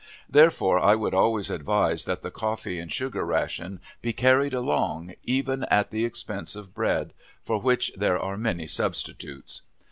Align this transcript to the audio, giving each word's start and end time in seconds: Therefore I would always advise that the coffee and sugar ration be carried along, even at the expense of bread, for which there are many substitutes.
Therefore 0.27 0.79
I 0.79 0.95
would 0.95 1.13
always 1.13 1.51
advise 1.51 2.05
that 2.05 2.23
the 2.23 2.31
coffee 2.31 2.79
and 2.79 2.91
sugar 2.91 3.23
ration 3.23 3.79
be 4.01 4.13
carried 4.13 4.51
along, 4.51 5.13
even 5.25 5.63
at 5.65 5.91
the 5.91 6.05
expense 6.05 6.55
of 6.55 6.73
bread, 6.73 7.13
for 7.43 7.59
which 7.61 7.91
there 7.95 8.17
are 8.17 8.35
many 8.35 8.65
substitutes. 8.65 9.61